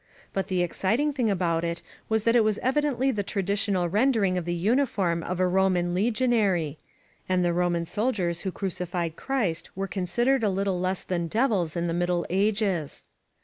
But 0.33 0.47
the 0.47 0.63
exciting 0.63 1.13
thing 1.13 1.29
about 1.29 1.63
it 1.63 1.83
was 2.09 2.23
that 2.23 2.35
it 2.35 2.43
was 2.43 2.57
evidently 2.63 3.11
the 3.11 3.21
traditional 3.21 3.87
rendering 3.87 4.35
of 4.35 4.45
the 4.45 4.55
uniform 4.55 5.21
of 5.21 5.39
a 5.39 5.45
Roman 5.47 5.93
legionary 5.93 6.79
(*and 7.29 7.45
the 7.45 7.53
Roman 7.53 7.85
soldiers 7.85 8.41
who 8.41 8.51
crucified 8.51 9.15
Christ 9.15 9.69
were 9.75 9.85
considered 9.85 10.43
a 10.43 10.49
little. 10.49 10.79
less 10.79 11.03
than 11.03 11.27
devils 11.27 11.75
in 11.75 11.85
the 11.85 11.93
Middle 11.93 12.25
Ages). 12.31 13.03